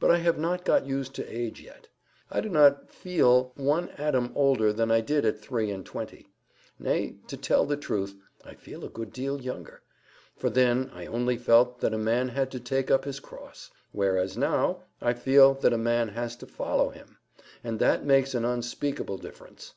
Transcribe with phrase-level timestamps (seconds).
[0.00, 1.86] But I have not got used to age yet.
[2.32, 6.26] I do not FEEL one atom older than I did at three and twenty.
[6.80, 11.36] Nay, to tell all the truth, I feel a good deal younger.—For then I only
[11.38, 15.72] felt that a man had to take up his cross; whereas now I feel that
[15.72, 17.18] a man has to follow Him;
[17.62, 19.74] and that makes an unspeakable difference.